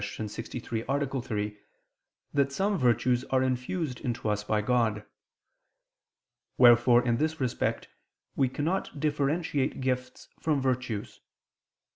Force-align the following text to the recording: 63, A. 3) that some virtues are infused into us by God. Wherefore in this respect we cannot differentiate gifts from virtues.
63, 0.03 0.83
A. 0.89 1.21
3) 1.21 1.57
that 2.33 2.51
some 2.51 2.75
virtues 2.75 3.23
are 3.25 3.43
infused 3.43 3.99
into 3.99 4.29
us 4.29 4.43
by 4.43 4.59
God. 4.59 5.05
Wherefore 6.57 7.05
in 7.05 7.17
this 7.17 7.39
respect 7.39 7.87
we 8.35 8.49
cannot 8.49 8.99
differentiate 8.99 9.79
gifts 9.79 10.29
from 10.39 10.59
virtues. 10.59 11.19